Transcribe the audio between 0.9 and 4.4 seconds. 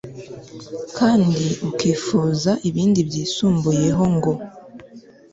kandi ukifuza ibindi byisumbuyeho ngo